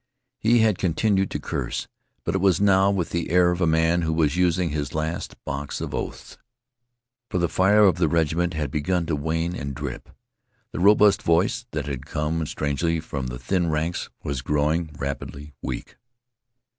[0.39, 1.87] He had continued to curse,
[2.23, 5.35] but it was now with the air of a man who was using his last
[5.45, 6.39] box of oaths.
[7.29, 10.09] For the fire of the regiment had begun to wane and drip.
[10.71, 15.97] The robust voice, that had come strangely from the thin ranks, was growing rapidly weak.